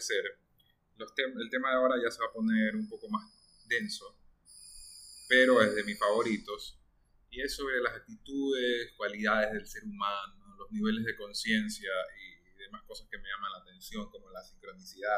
[0.00, 0.24] Ser
[0.94, 1.32] y no parecer.
[1.40, 3.24] el tema de ahora ya se va a poner un poco más
[3.68, 4.16] denso,
[5.28, 6.78] pero es de mis favoritos
[7.30, 12.82] y es sobre las actitudes, cualidades del ser humano, los niveles de conciencia y demás
[12.86, 15.16] cosas que me llaman la atención, como la sincronicidad,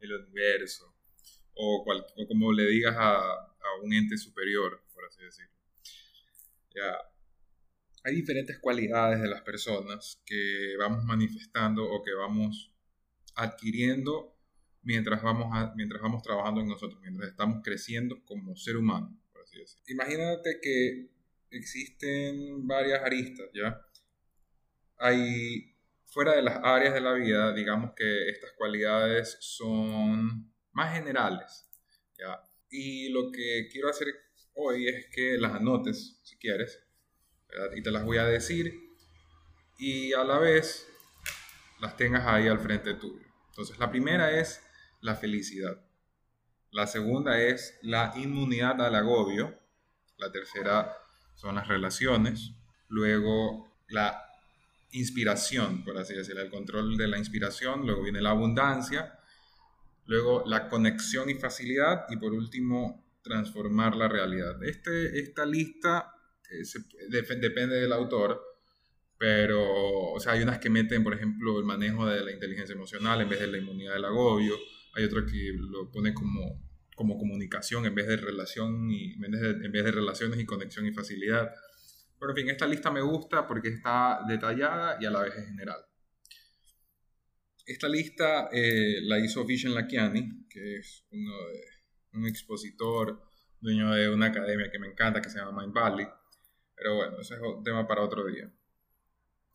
[0.00, 0.94] el universo,
[1.54, 1.84] o,
[2.28, 5.52] como le digas a, a, un ente superior, por así decirlo.
[6.74, 6.96] Ya.
[8.04, 12.71] Hay diferentes cualidades de las personas que vamos manifestando o que vamos
[13.34, 14.36] adquiriendo
[14.82, 19.58] mientras vamos, mientras vamos trabajando en nosotros, mientras estamos creciendo como ser humano, por así
[19.58, 19.84] decirlo.
[19.88, 21.08] Imagínate que
[21.50, 23.80] existen varias aristas, ¿ya?
[24.98, 31.68] Hay, fuera de las áreas de la vida, digamos que estas cualidades son más generales.
[32.18, 32.40] ¿ya?
[32.70, 34.08] Y lo que quiero hacer
[34.54, 36.82] hoy es que las anotes, si quieres,
[37.76, 38.72] y te las voy a decir,
[39.78, 40.91] y a la vez
[41.82, 43.26] las tengas ahí al frente tuyo.
[43.48, 44.62] Entonces, la primera es
[45.00, 45.84] la felicidad.
[46.70, 49.58] La segunda es la inmunidad al agobio.
[50.16, 50.96] La tercera
[51.34, 52.52] son las relaciones.
[52.86, 54.24] Luego, la
[54.92, 57.84] inspiración, por así decirlo, el control de la inspiración.
[57.84, 59.18] Luego viene la abundancia.
[60.06, 64.62] Luego la conexión y facilidad y por último transformar la realidad.
[64.62, 66.14] Este, esta lista
[66.48, 66.62] eh,
[67.08, 68.40] depende del autor,
[69.22, 73.20] pero o sea, hay unas que meten, por ejemplo, el manejo de la inteligencia emocional
[73.20, 74.56] en vez de la inmunidad del agobio,
[74.94, 76.60] hay otras que lo pone como,
[76.96, 80.44] como comunicación en vez de relación y en vez de, en vez de relaciones y
[80.44, 81.54] conexión y facilidad.
[82.18, 85.46] Pero en fin, esta lista me gusta porque está detallada y a la vez es
[85.46, 85.78] general.
[87.64, 93.22] Esta lista eh, la hizo Vishen Lakiani, que es uno de, un expositor,
[93.60, 96.08] dueño de una academia que me encanta, que se llama Mind Valley.
[96.74, 98.52] Pero bueno, ese es un tema para otro día.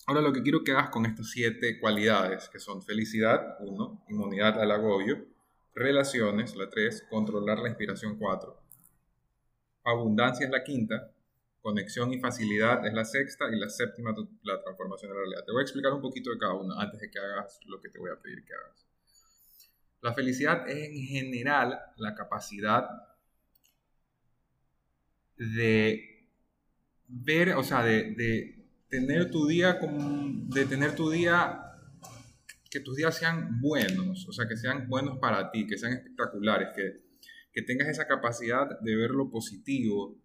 [0.07, 4.59] Ahora lo que quiero que hagas con estas siete cualidades, que son felicidad, uno, inmunidad
[4.62, 5.25] al agobio,
[5.75, 8.59] relaciones, la tres, controlar la inspiración, cuatro,
[9.84, 11.12] abundancia es la quinta,
[11.62, 15.45] conexión y facilidad es la sexta y la séptima la transformación de la realidad.
[15.45, 17.89] Te voy a explicar un poquito de cada uno antes de que hagas lo que
[17.89, 18.88] te voy a pedir que hagas.
[20.01, 22.88] La felicidad es en general la capacidad
[25.38, 26.29] de
[27.07, 28.56] ver, o sea, de,
[28.89, 31.61] tener tu día de tener tu día,
[32.69, 36.69] que tus días sean buenos, o sea, que sean buenos para ti, que sean espectaculares,
[36.75, 37.01] que,
[37.51, 40.17] que tengas esa capacidad de ver lo positivo,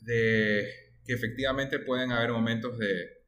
[0.00, 0.66] de
[1.04, 3.20] que efectivamente pueden haber momentos de,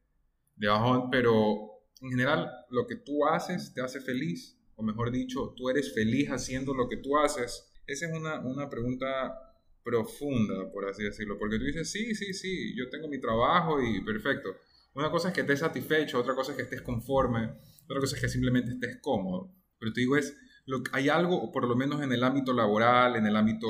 [0.56, 5.54] de bajón, pero en general lo que tú haces te hace feliz, o mejor dicho,
[5.56, 7.72] tú eres feliz haciendo lo que tú haces.
[7.86, 9.51] Esa es una, una pregunta
[9.82, 14.00] profunda, por así decirlo, porque tú dices, sí, sí, sí, yo tengo mi trabajo y
[14.02, 14.56] perfecto.
[14.94, 17.50] Una cosa es que estés satisfecho, otra cosa es que estés conforme,
[17.84, 19.54] otra cosa es que simplemente estés cómodo.
[19.78, 23.26] Pero te digo, es, lo, hay algo, por lo menos en el ámbito laboral, en
[23.26, 23.68] el ámbito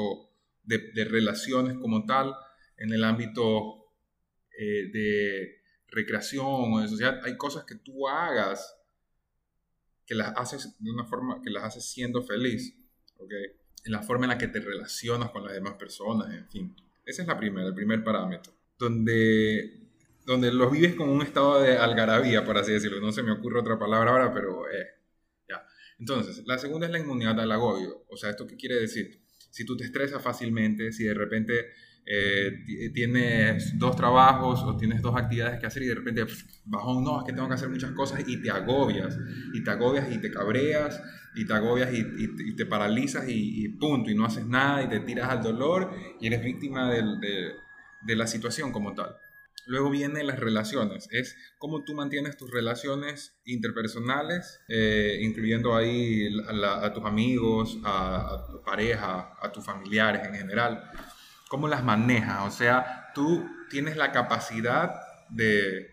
[0.64, 2.34] de, relaciones como tal,
[2.76, 3.92] en el ámbito
[4.58, 8.76] eh, de recreación o de sociedad, hay cosas que tú hagas
[10.06, 12.76] que las haces de una forma que las haces siendo feliz,
[13.18, 13.32] ¿ok?
[13.84, 16.76] En la forma en la que te relacionas con las demás personas, en fin.
[17.04, 18.52] Ese es la primera, el primer parámetro.
[18.78, 19.80] Donde,
[20.24, 23.00] donde los vives con un estado de algarabía, por así decirlo.
[23.00, 24.86] No se me ocurre otra palabra ahora, pero eh,
[25.48, 25.66] ya.
[25.98, 28.04] Entonces, la segunda es la inmunidad al agobio.
[28.08, 29.20] O sea, ¿esto qué quiere decir?
[29.50, 31.70] Si tú te estresas fácilmente, si de repente
[32.04, 36.26] eh, tienes dos trabajos o tienes dos actividades que hacer y de repente
[36.64, 39.16] bajón, no, es que tengo que hacer muchas cosas y te agobias,
[39.52, 41.00] y te agobias y te cabreas,
[41.34, 45.00] y te agobias y, y, te paralizas y, punto, y no haces nada y te
[45.00, 47.02] tiras al dolor y eres víctima de,
[48.02, 49.16] de, la situación como tal.
[49.66, 56.84] Luego vienen las relaciones, es cómo tú mantienes tus relaciones interpersonales, eh, incluyendo ahí a,
[56.84, 60.90] a, tus amigos, a, a tu pareja, a tus familiares en general
[61.52, 62.46] cómo las manejas.
[62.46, 64.94] O sea, tú tienes la capacidad
[65.28, 65.86] de,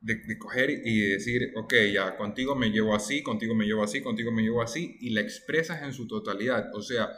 [0.00, 4.30] de, coger y decir, ok, ya, contigo me llevo así, contigo me llevo así, contigo
[4.30, 6.72] me llevo así, y la expresas en su totalidad.
[6.72, 7.08] O sea,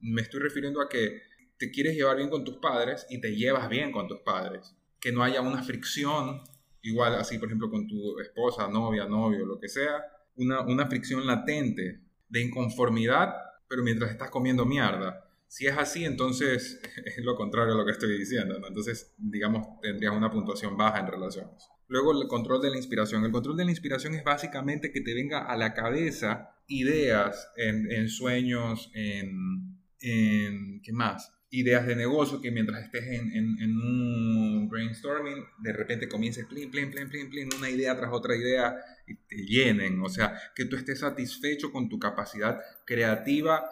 [0.00, 1.22] me estoy refiriendo a que
[1.56, 4.74] te quieres llevar bien con tus padres y te llevas bien con tus padres.
[4.98, 6.42] Que no haya una fricción
[6.82, 10.02] igual así, por ejemplo, con tu esposa, novia, novio, lo que sea,
[10.34, 13.36] una, una fricción latente de inconformidad,
[13.68, 15.20] pero mientras estás comiendo mierda.
[15.48, 18.56] Si es así, entonces es lo contrario a lo que estoy diciendo.
[18.56, 21.68] Entonces, digamos, tendrías una puntuación baja en relaciones.
[21.88, 23.24] Luego, el control de la inspiración.
[23.24, 27.90] El control de la inspiración es básicamente que te venga a la cabeza ideas en,
[27.92, 30.80] en sueños, en, en...
[30.82, 31.30] ¿Qué más?
[31.54, 36.90] ideas de negocio que mientras estés en, en, un brainstorming, de repente comiences, plin, plin,
[36.90, 38.74] plin, plin, plin, una idea tras otra idea
[39.06, 40.00] y te llenen.
[40.02, 43.64] O sea, que tú estés satisfecho con tu capacidad creativa,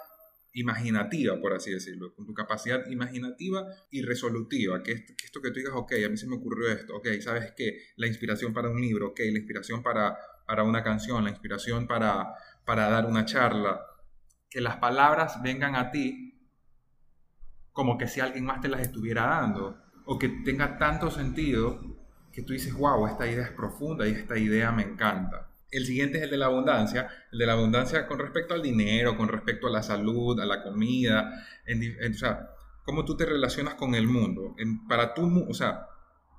[0.55, 4.83] imaginativa, por así decirlo, con tu capacidad imaginativa y resolutiva.
[4.83, 4.93] Que,
[5.25, 7.79] esto que tú digas, ok, a mí se me ocurrió esto, ok, ¿sabes qué?
[7.97, 10.17] La inspiración para un libro, ok, la inspiración para,
[10.47, 12.35] para una canción, la inspiración para,
[12.65, 13.81] para dar una charla.
[14.51, 16.29] Que las palabras vengan a ti
[17.73, 21.81] como que si alguien más te las estuviera dando, o que tenga tanto sentido
[22.33, 25.52] que tú dices, wow, esta idea es profunda y esta idea me encanta.
[25.73, 29.17] El siguiente es el de la abundancia, el de la abundancia con respecto al dinero,
[29.17, 31.33] con respecto a la salud, a la comida,
[31.67, 32.51] en, o sea,
[32.85, 34.55] cómo tú te relacionas con el mundo.
[34.59, 35.87] En, para tú, o sea,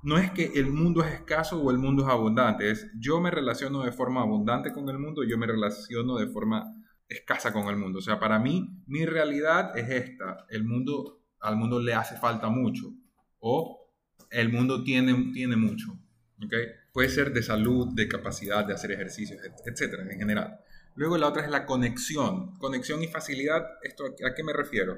[0.04, 3.32] no es que el mundo es escaso o el mundo es abundante, es yo me
[3.32, 6.64] relaciono de forma abundante con el mundo, yo me relaciono de forma
[7.10, 8.00] escasa con el mundo.
[8.00, 12.50] O sea, para mí, mi realidad es esta, el mundo al mundo le hace falta
[12.50, 12.94] mucho
[13.40, 13.92] o
[14.32, 16.00] el mundo tiene, tiene mucho.
[16.44, 16.68] ¿okay?
[16.94, 20.60] Puede ser de salud, de capacidad de hacer ejercicios, etcétera, en general.
[20.94, 22.56] Luego la otra es la conexión.
[22.60, 24.98] Conexión y facilidad, ¿esto a qué me refiero?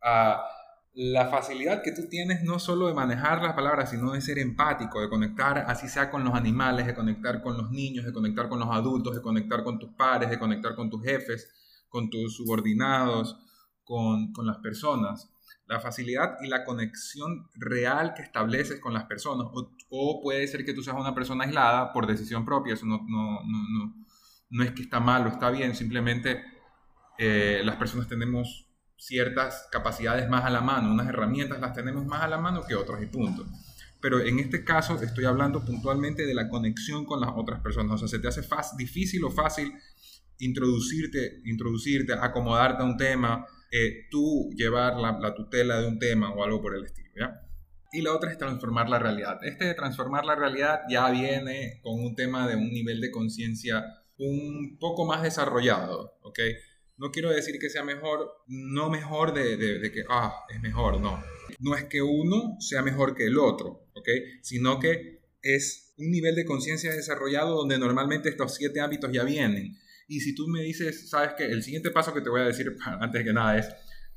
[0.00, 0.40] A
[0.94, 5.00] la facilidad que tú tienes no solo de manejar las palabras, sino de ser empático,
[5.00, 8.60] de conectar, así sea con los animales, de conectar con los niños, de conectar con
[8.60, 11.48] los adultos, de conectar con tus padres, de conectar con tus jefes,
[11.88, 13.36] con tus subordinados,
[13.82, 15.28] con, con las personas
[15.66, 19.46] la facilidad y la conexión real que estableces con las personas.
[19.88, 23.40] O, puede ser que tú seas una persona aislada por decisión propia, eso no, no,
[23.44, 23.94] no,
[24.50, 26.42] no, es que está mal o está bien, simplemente
[27.18, 32.22] eh, las personas tenemos ciertas capacidades más a la mano, unas herramientas las tenemos más
[32.22, 33.46] a la mano que otras y punto.
[34.00, 37.94] Pero en este caso estoy hablando puntualmente de la conexión con las otras personas.
[37.94, 39.72] O sea, se te hace fácil, difícil o fácil
[40.38, 43.46] introducirte, introducirte, acomodarte a un tema,
[44.10, 47.40] tú llevar la, tutela de un tema o algo por el estilo, ¿ya?
[47.92, 49.38] Y la otra es transformar la realidad.
[49.42, 53.84] Este de transformar la realidad ya viene con un tema de un nivel de conciencia
[54.18, 56.38] un poco más desarrollado, ¿ok?
[56.96, 61.22] No quiero decir que sea mejor, no mejor de, de, que, ah, es mejor, no.
[61.58, 64.08] No es que uno sea mejor que el otro, ¿ok?
[64.42, 69.76] Sino que es un nivel de conciencia desarrollado donde normalmente estos siete ámbitos ya vienen.
[70.08, 72.76] Y si tú me dices, sabes que el siguiente paso que te voy a decir
[73.00, 73.68] antes que nada es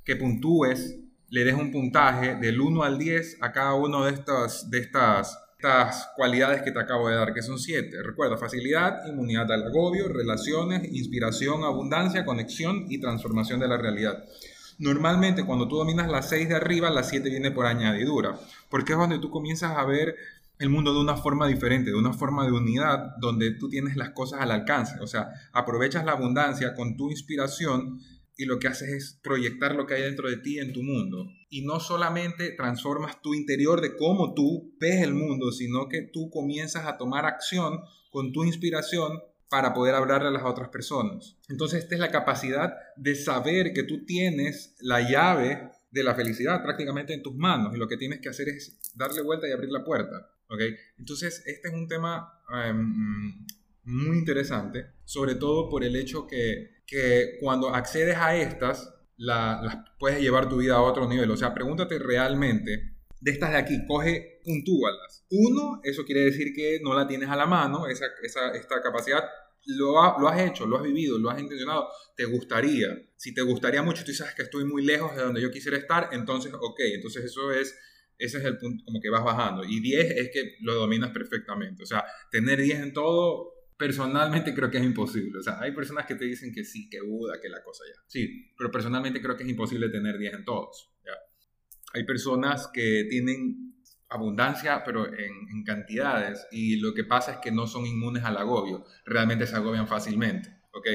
[0.03, 0.99] que puntúes,
[1.29, 5.37] le des un puntaje del 1 al 10 a cada uno de estas, de estas,
[5.57, 8.03] estas cualidades que te acabo de dar, que son 7.
[8.03, 14.23] Recuerda, facilidad, inmunidad al agobio, relaciones, inspiración, abundancia, conexión y transformación de la realidad.
[14.77, 18.37] Normalmente cuando tú dominas las 6 de arriba, la 7 viene por añadidura,
[18.69, 20.15] porque es donde tú comienzas a ver
[20.59, 24.11] el mundo de una forma diferente, de una forma de unidad, donde tú tienes las
[24.11, 24.99] cosas al alcance.
[25.01, 27.99] O sea, aprovechas la abundancia con tu inspiración
[28.37, 31.25] y lo que haces es proyectar lo que hay dentro de ti en tu mundo.
[31.49, 36.29] Y no solamente transformas tu interior de cómo tú ves el mundo, sino que tú
[36.29, 37.79] comienzas a tomar acción
[38.11, 39.19] con tu inspiración
[39.49, 41.37] para poder hablarle a las otras personas.
[41.47, 46.61] Entonces, esta es la capacidad de saber que tú tienes la llave de la felicidad
[46.61, 49.71] prácticamente en tus manos y lo que tienes que hacer es darle vuelta y abrir
[49.71, 50.29] la puerta.
[50.49, 50.59] ¿ok?
[50.97, 53.47] Entonces, este es un tema em,
[53.85, 60.19] muy interesante, sobre todo por el hecho que, que cuando accedes a estas, las puedes
[60.19, 61.31] llevar tu vida a otro nivel.
[61.31, 65.25] O sea, pregúntate realmente, de estas de aquí, coge, puntúalas.
[65.29, 69.23] Uno, eso quiere decir que no la tienes a la mano, esa, esa, esta capacidad
[69.65, 72.89] lo, has hecho, lo has vivido, lo has intencionado, te gustaría.
[73.15, 76.09] Si te gustaría mucho, tú sabes que estoy muy lejos de donde yo quisiera estar,
[76.11, 77.75] entonces, ok, entonces eso es
[78.17, 79.63] ese es el punto, como que vas bajando.
[79.63, 81.83] Y 10 es que lo dominas perfectamente.
[81.83, 85.39] O sea, tener 10 en todo, personalmente creo que es imposible.
[85.39, 88.01] O sea, hay personas que te dicen que sí, que Buda, que la cosa ya.
[88.07, 90.91] Sí, pero personalmente creo que es imposible tener 10 en todos.
[91.93, 93.74] Hay personas que tienen
[94.09, 98.37] abundancia, pero en, en, cantidades, y lo que pasa es que no son inmunes al
[98.37, 100.87] agobio, realmente se agobian fácilmente, ¿ok?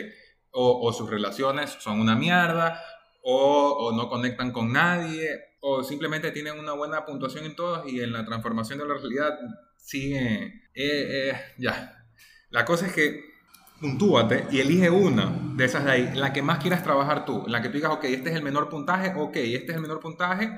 [0.52, 2.83] O, o sus relaciones son una mierda,
[3.23, 8.00] o, o no conectan con nadie, o simplemente tienen una buena puntuación en todos y
[8.00, 9.38] en la transformación de la realidad
[9.76, 10.69] sigue.
[10.75, 12.07] Eh, eh, ya.
[12.50, 13.31] La cosa es que
[13.81, 17.62] puntúate y elige una de esas de ahí, la que más quieras trabajar tú, la
[17.62, 20.52] que tú digas, ok, este es el menor puntaje, ok, este es el menor puntaje,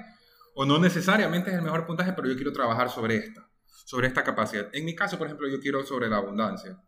[0.55, 3.49] o no necesariamente es el mejor puntaje, pero yo quiero trabajar sobre esta.
[3.67, 4.69] sobre esta capacidad.
[4.73, 6.79] En mi caso, por ejemplo, yo quiero sobre la abundancia,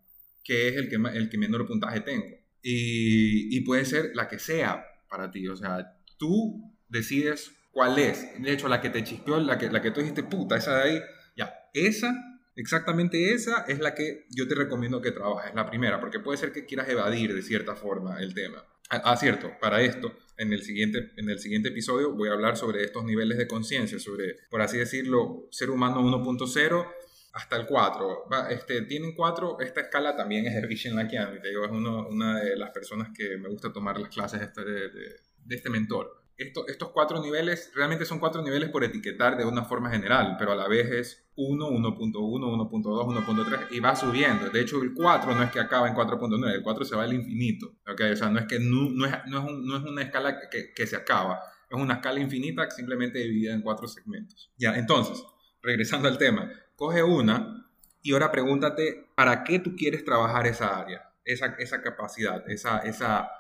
[0.42, 2.26] que es el que, el que menor puntaje tengo.
[2.62, 5.47] Y, y puede ser la que sea para ti.
[5.49, 8.40] O sea, tú decides cuál es.
[8.40, 10.83] De hecho, la que te chispeó, la que, la que tú dijiste, puta, esa de
[10.83, 11.02] ahí,
[11.37, 12.14] ya, esa,
[12.56, 16.52] exactamente esa es la que yo te recomiendo que trabajes, la primera, porque puede ser
[16.52, 18.64] que quieras evadir de cierta forma el tema.
[18.90, 22.56] Ah, ah cierto, para esto, en el, siguiente, en el siguiente episodio voy a hablar
[22.56, 26.86] sobre estos niveles de conciencia, sobre, por así decirlo, ser humano 1.0
[27.32, 28.24] hasta el 4.
[28.50, 33.08] este, tienen 4, esta escala también es de Vishen Lakian, es una de las personas
[33.16, 38.04] que me gusta tomar las clases este de, de este mentor estos cuatro niveles realmente
[38.04, 41.68] son cuatro niveles por etiquetar de una forma general, pero a la vez es 1,
[41.68, 44.50] 1.1, 1.2, 1.3 y va subiendo.
[44.50, 47.12] De hecho, el 4 no es que acaba en 4.9, el 4 se va al
[47.12, 47.76] infinito.
[47.86, 48.12] ¿okay?
[48.12, 50.72] O sea, no es, que no, no, es, no, es, no es, una escala que,
[50.74, 54.52] que, se acaba, es una escala infinita simplemente dividida en cuatro segmentos.
[54.56, 55.22] Ya, entonces,
[55.62, 57.70] regresando al tema, coge una
[58.02, 61.10] y ahora pregúntate, ¿para qué tú quieres trabajar esa área?
[61.24, 63.30] Esa, esa capacidad, esa, esa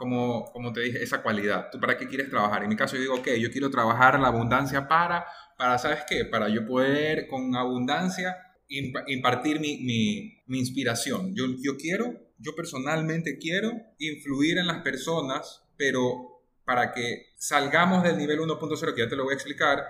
[0.00, 1.68] como, como te dije, esa cualidad.
[1.70, 2.62] ¿Tú para qué quieres trabajar?
[2.62, 5.26] En mi caso yo digo, ok, yo quiero trabajar la abundancia para,
[5.58, 6.24] para ¿sabes qué?
[6.24, 8.34] Para yo poder con abundancia
[8.66, 11.34] impartir mi, mi, mi inspiración.
[11.34, 18.16] Yo, yo quiero, yo personalmente quiero influir en las personas, pero para que salgamos del
[18.16, 19.84] nivel 1.0, que ya te lo voy a explicar,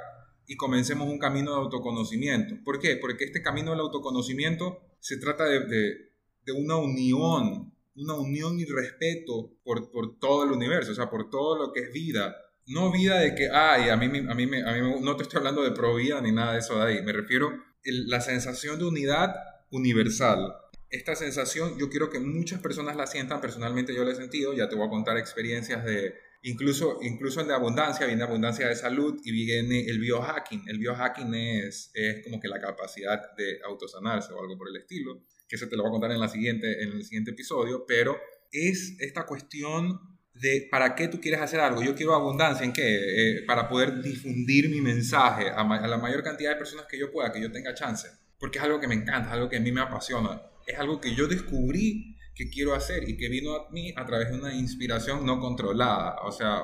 [0.44, 2.56] y comencemos un camino de autoconocimiento.
[2.64, 2.96] ¿Por qué?
[2.96, 6.12] Porque este camino del autoconocimiento se trata de, de,
[6.46, 11.30] de una unión una unión y respeto por, por todo el universo, o sea, por
[11.30, 12.36] todo lo que es vida.
[12.66, 15.62] No vida de que, ay, a mí, a mí, a mí no te estoy hablando
[15.62, 17.02] de pro vida ni nada de eso de ahí.
[17.02, 19.34] Me refiero a la sensación de unidad
[19.70, 20.54] universal.
[20.88, 24.68] Esta sensación yo quiero que muchas personas la sientan, personalmente yo la he sentido, ya
[24.68, 29.20] te voy a contar experiencias de, incluso, incluso en de abundancia, viene abundancia de salud
[29.24, 30.68] y viene el biohacking.
[30.68, 35.22] El biohacking es, es como que la capacidad de autosanarse o algo por el estilo
[35.50, 38.16] que eso te lo voy a contar en, la siguiente, en el siguiente episodio, pero
[38.52, 39.98] es esta cuestión
[40.32, 41.82] de para qué tú quieres hacer algo.
[41.82, 43.38] Yo quiero abundancia, ¿en qué?
[43.38, 47.10] Eh, para poder difundir mi mensaje a, a, la mayor cantidad de personas que yo
[47.10, 48.08] pueda, que yo tenga chance.
[48.38, 50.40] Porque es algo que me encanta, es algo que a mí me apasiona.
[50.68, 54.30] Es algo que yo descubrí que quiero hacer y que vino a mí a través
[54.30, 56.14] de una inspiración no controlada.
[56.22, 56.62] O sea,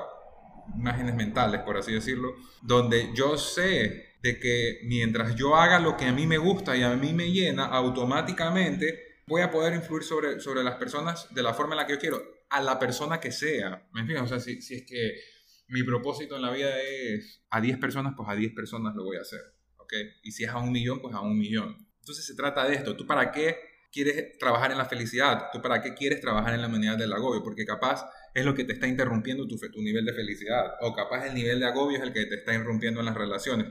[0.77, 6.05] imágenes mentales, por así decirlo, donde yo sé de que mientras yo haga lo que
[6.05, 10.39] a mí me gusta y a mí me llena, automáticamente voy a poder influir sobre,
[10.39, 13.31] sobre las personas de la forma en la que yo quiero, a la persona que
[13.31, 13.87] sea.
[13.93, 14.25] ¿Me entiendes?
[14.25, 15.19] O sea, si, si es que
[15.67, 19.17] mi propósito en la vida es a 10 personas, pues a 10 personas lo voy
[19.17, 19.41] a hacer.
[19.77, 19.93] ¿Ok?
[20.23, 21.87] Y si es a un millón, pues a un millón.
[21.99, 22.95] Entonces se trata de esto.
[22.95, 23.57] ¿Tú para qué
[23.91, 25.47] quieres trabajar en la felicidad?
[25.51, 27.43] ¿Tú para qué quieres trabajar en la humanidad del agobio?
[27.43, 30.75] Porque capaz es lo que te está interrumpiendo tu, tu nivel de felicidad.
[30.81, 33.67] O capaz el nivel de agobio es el que te está interrumpiendo en las relaciones.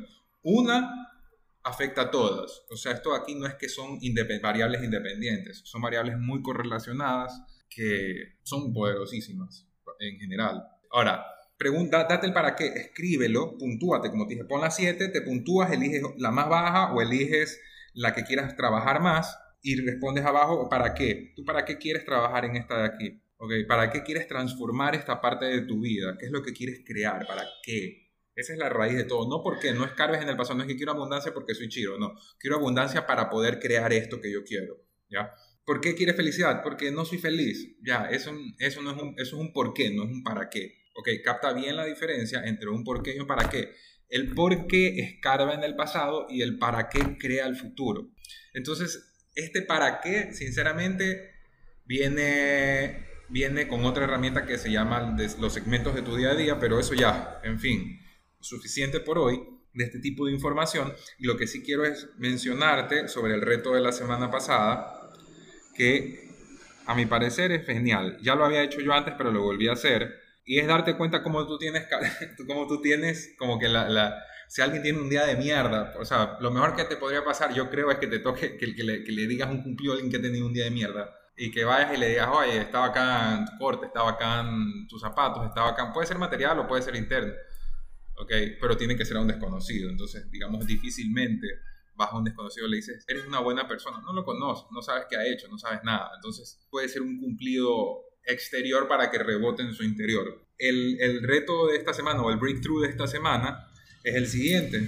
[0.49, 1.11] Una
[1.65, 2.62] afecta a todas.
[2.71, 3.99] O sea, esto aquí no es que son
[4.41, 9.67] variables independientes, son variables muy correlacionadas que son poderosísimas
[9.99, 10.62] en general.
[10.93, 11.26] Ahora,
[11.59, 15.73] pregunta, date el para qué, escríbelo, puntúate, como te dije, pon la 7, te puntúas,
[15.73, 17.61] eliges la más baja o eliges
[17.93, 21.33] la que quieras trabajar más y respondes abajo para qué.
[21.35, 23.21] ¿Tú para qué quieres trabajar en esta de aquí?
[23.67, 26.17] ¿Para qué quieres transformar esta parte de tu vida?
[26.21, 27.26] ¿Qué es lo que quieres crear?
[27.26, 28.06] ¿Para qué?
[28.37, 29.28] Esa es la raíz de todo.
[29.28, 31.99] No porque no escarbes en el pasado, no es que quiero abundancia porque soy chido,
[31.99, 32.14] no.
[32.38, 34.76] Quiero abundancia para poder crear esto que yo quiero,
[35.09, 35.33] ¿ya?
[35.64, 36.62] ¿Por qué quieres felicidad?
[36.62, 38.05] Porque no soy feliz, ya.
[38.11, 40.85] Eso, eso, no es un, eso es un por qué, no es un para qué.
[40.95, 43.73] Ok, capta bien la diferencia entre un por qué y un para qué.
[44.09, 48.11] El por qué escarba en el pasado y el para qué crea el futuro.
[48.52, 51.33] Entonces, este para qué, sinceramente,
[51.87, 56.61] viene, viene con otra herramienta que se llama los segmentos de tu día a día,
[56.61, 58.06] pero eso ya, en fin
[58.47, 59.41] suficiente por hoy
[59.76, 60.93] de este tipo de información.
[61.19, 65.11] Y lo que sí quiero es mencionarte sobre el reto de la semana pasada,
[65.75, 66.31] que
[66.87, 68.19] a mi parecer es genial.
[68.23, 70.15] Ya lo había hecho yo antes, pero lo volví a hacer.
[70.45, 71.87] Y es darte cuenta cómo tú tienes,
[72.47, 74.17] cómo tú tienes, como que la,
[74.49, 77.53] si alguien tiene un día de mierda, o sea, lo mejor que te podría pasar,
[77.53, 80.47] yo creo, es que te toque, que, le, digas un cumplido alguien que ha tenido
[80.47, 81.15] un día de mierda.
[81.38, 84.87] Y que vayas y le digas, oye, estaba acá en tu corte, estaba acá en
[84.88, 85.93] tus zapatos, estaba acá.
[85.93, 87.35] Puede ser material o puede ser interno
[88.17, 88.33] ¿ok?
[88.61, 89.91] Pero tiene que ser a un desconocido.
[89.91, 91.47] Entonces, digamos, difícilmente
[91.95, 94.01] vas a un desconocido y le dices, eres una buena persona.
[94.01, 96.11] No lo conoces, no sabes qué ha hecho, no sabes nada.
[96.17, 100.45] Entonces, puede ser un cumplido exterior para que rebote en su interior.
[100.59, 103.69] El, el reto de esta semana o el breakthrough de esta semana
[104.03, 104.79] es el siguiente.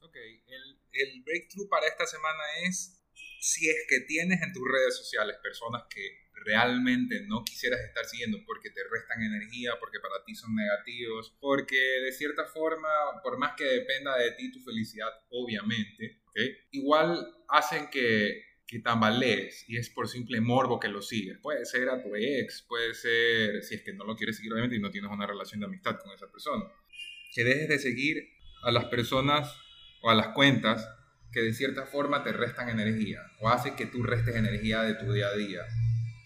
[0.00, 3.02] Ok, el, el breakthrough para esta semana es
[3.40, 8.38] si es que tienes en tus redes sociales personas que realmente no quisieras estar siguiendo
[8.46, 12.88] porque te restan energía, porque para ti son negativos, porque de cierta forma,
[13.22, 16.22] por más que dependa de ti tu felicidad, obviamente,
[16.70, 21.38] Igual hacen que, que tambalees y es por simple morbo que lo sigues.
[21.38, 24.76] Puede ser a tu ex, puede ser, si es que no lo quieres seguir obviamente
[24.76, 26.64] y no tienes una relación de amistad con esa persona.
[27.34, 28.28] Que dejes de seguir
[28.62, 29.54] a las personas
[30.02, 30.88] o a las cuentas
[31.32, 35.12] que de cierta forma te restan energía o hace que tú restes energía de tu
[35.12, 35.60] día a día.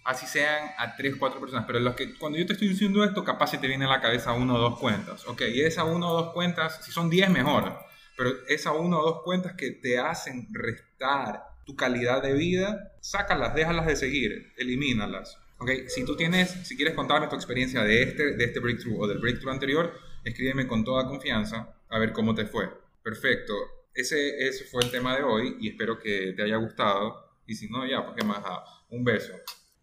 [0.04, 3.24] Así sean a tres, cuatro personas, pero los que, cuando yo te estoy diciendo esto,
[3.24, 5.26] capaz se te viene a la cabeza uno o dos cuentas.
[5.26, 7.78] Ok, y esa uno o dos cuentas, si son diez, mejor,
[8.16, 13.54] pero esa uno o dos cuentas que te hacen restar tu calidad de vida, sácalas,
[13.54, 15.38] déjalas de seguir, elimínalas.
[15.58, 19.06] Ok, si tú tienes, si quieres contarme tu experiencia de este, de este breakthrough o
[19.06, 19.92] del breakthrough anterior,
[20.24, 22.70] escríbeme con toda confianza a ver cómo te fue.
[23.02, 23.54] Perfecto
[23.94, 27.38] ese, ese fue el tema de hoy y espero que te haya gustado.
[27.46, 28.40] Y si no, ya, pues qué más.
[28.44, 29.32] Ah, un beso.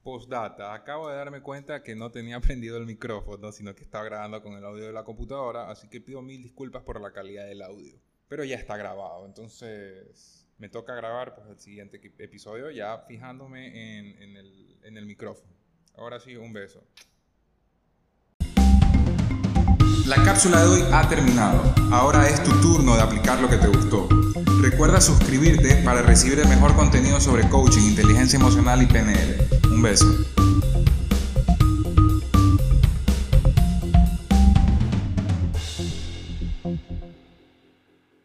[0.07, 4.41] Postdata, acabo de darme cuenta que no tenía prendido el micrófono, sino que estaba grabando
[4.41, 7.61] con el audio de la computadora, así que pido mil disculpas por la calidad del
[7.61, 7.99] audio.
[8.29, 14.97] Pero ya está grabado, entonces me toca grabar pues, el siguiente episodio ya fijándome en,
[14.97, 15.51] el micrófono.
[15.95, 16.87] Ahora sí, un beso.
[20.07, 21.61] La cápsula de hoy ha terminado.
[21.91, 24.07] Ahora es tu turno de aplicar lo que te gustó.
[24.61, 29.49] Recuerda suscribirte para recibir el mejor contenido sobre coaching, inteligencia emocional y PNL.
[29.69, 30.05] Un beso.